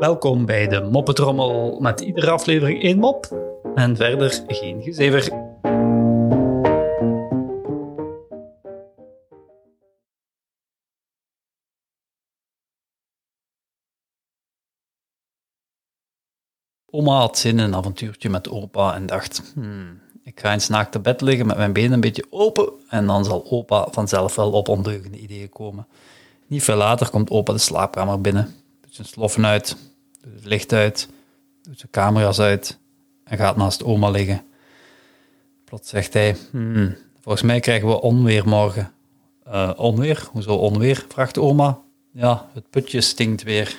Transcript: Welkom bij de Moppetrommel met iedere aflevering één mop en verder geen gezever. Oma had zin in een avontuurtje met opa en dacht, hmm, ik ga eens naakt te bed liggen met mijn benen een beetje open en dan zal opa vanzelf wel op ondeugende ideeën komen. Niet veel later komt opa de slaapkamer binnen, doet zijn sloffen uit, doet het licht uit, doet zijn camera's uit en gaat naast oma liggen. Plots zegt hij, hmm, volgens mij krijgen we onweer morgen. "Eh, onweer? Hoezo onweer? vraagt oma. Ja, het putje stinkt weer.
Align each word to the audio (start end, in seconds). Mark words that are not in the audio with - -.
Welkom 0.00 0.46
bij 0.46 0.68
de 0.68 0.80
Moppetrommel 0.80 1.80
met 1.80 2.00
iedere 2.00 2.30
aflevering 2.30 2.82
één 2.82 2.98
mop 2.98 3.26
en 3.74 3.96
verder 3.96 4.42
geen 4.46 4.82
gezever. 4.82 5.48
Oma 16.90 17.18
had 17.18 17.38
zin 17.38 17.58
in 17.58 17.64
een 17.64 17.74
avontuurtje 17.74 18.28
met 18.28 18.48
opa 18.48 18.94
en 18.94 19.06
dacht, 19.06 19.52
hmm, 19.54 20.00
ik 20.22 20.40
ga 20.40 20.52
eens 20.52 20.68
naakt 20.68 20.92
te 20.92 21.00
bed 21.00 21.20
liggen 21.20 21.46
met 21.46 21.56
mijn 21.56 21.72
benen 21.72 21.92
een 21.92 22.00
beetje 22.00 22.26
open 22.30 22.72
en 22.88 23.06
dan 23.06 23.24
zal 23.24 23.50
opa 23.50 23.86
vanzelf 23.90 24.34
wel 24.34 24.52
op 24.52 24.68
ondeugende 24.68 25.18
ideeën 25.18 25.48
komen. 25.48 25.86
Niet 26.50 26.62
veel 26.62 26.76
later 26.76 27.10
komt 27.10 27.30
opa 27.30 27.52
de 27.52 27.58
slaapkamer 27.58 28.20
binnen, 28.20 28.54
doet 28.80 28.94
zijn 28.94 29.06
sloffen 29.06 29.46
uit, 29.46 29.76
doet 30.20 30.34
het 30.34 30.44
licht 30.44 30.72
uit, 30.72 31.08
doet 31.62 31.78
zijn 31.78 31.90
camera's 31.90 32.38
uit 32.38 32.78
en 33.24 33.38
gaat 33.38 33.56
naast 33.56 33.84
oma 33.84 34.10
liggen. 34.10 34.42
Plots 35.64 35.88
zegt 35.88 36.12
hij, 36.12 36.36
hmm, 36.50 36.96
volgens 37.20 37.44
mij 37.44 37.60
krijgen 37.60 37.88
we 37.88 38.00
onweer 38.00 38.48
morgen. 38.48 38.92
"Eh, 39.44 39.70
onweer? 39.76 40.28
Hoezo 40.32 40.54
onweer? 40.54 41.04
vraagt 41.08 41.38
oma. 41.38 41.78
Ja, 42.12 42.48
het 42.54 42.70
putje 42.70 43.00
stinkt 43.00 43.42
weer. 43.42 43.78